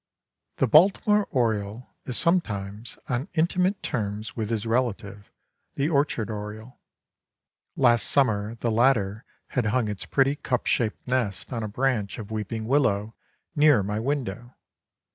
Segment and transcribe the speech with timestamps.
[0.55, 5.31] The Baltimore Oriole is sometimes on intimate terms with his relative,
[5.75, 6.79] the Orchard Oriole.
[7.75, 12.31] Last summer the latter had hung its pretty cup shaped nest on a branch of
[12.31, 13.13] weeping willow
[13.55, 14.55] near my window.